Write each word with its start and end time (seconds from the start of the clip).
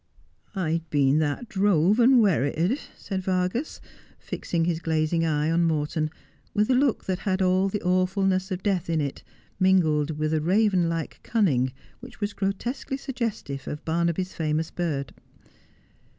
1' 0.53 0.65
I'd 0.65 0.89
been 0.89 1.19
that 1.19 1.47
drove 1.47 1.99
and 1.99 2.21
werrited,' 2.23 2.79
said 2.97 3.21
Vargas, 3.21 3.79
fixing 4.17 4.65
his 4.65 4.79
glazing 4.79 5.23
eye 5.23 5.51
on 5.51 5.63
Morton, 5.63 6.09
with 6.55 6.71
a 6.71 6.73
look 6.73 7.05
that 7.05 7.19
had 7.19 7.39
all 7.39 7.69
the 7.69 7.83
awfulness 7.83 8.49
of 8.49 8.63
death 8.63 8.89
in 8.89 8.99
it, 8.99 9.21
mingled 9.59 10.17
with 10.17 10.33
a 10.33 10.41
raven 10.41 10.89
like 10.89 11.19
cunning, 11.21 11.71
which 11.99 12.19
was 12.19 12.33
gro 12.33 12.51
tesquely 12.51 12.97
suggestive 12.97 13.67
of 13.67 13.85
Barnaby's 13.85 14.33
famous 14.33 14.71
bird. 14.71 15.13